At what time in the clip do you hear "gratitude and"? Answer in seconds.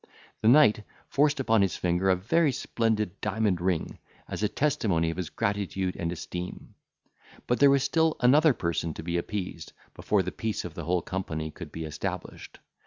5.29-6.11